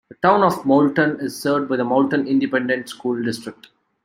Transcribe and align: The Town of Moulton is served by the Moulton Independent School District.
The 0.09 0.15
Town 0.23 0.41
of 0.41 0.65
Moulton 0.65 1.19
is 1.19 1.39
served 1.39 1.69
by 1.69 1.77
the 1.77 1.83
Moulton 1.83 2.25
Independent 2.27 2.89
School 2.89 3.21
District. 3.23 3.67